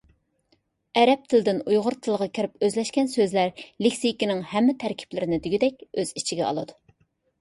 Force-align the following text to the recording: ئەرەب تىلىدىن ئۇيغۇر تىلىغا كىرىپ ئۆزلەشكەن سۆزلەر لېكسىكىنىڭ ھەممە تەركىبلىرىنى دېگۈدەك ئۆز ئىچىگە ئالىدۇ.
ئەرەب 1.01 1.27
تىلىدىن 1.33 1.59
ئۇيغۇر 1.73 1.97
تىلىغا 2.07 2.27
كىرىپ 2.39 2.65
ئۆزلەشكەن 2.67 3.11
سۆزلەر 3.17 3.63
لېكسىكىنىڭ 3.87 4.43
ھەممە 4.55 4.77
تەركىبلىرىنى 4.85 5.41
دېگۈدەك 5.45 5.89
ئۆز 5.91 6.15
ئىچىگە 6.23 6.49
ئالىدۇ. 6.49 6.79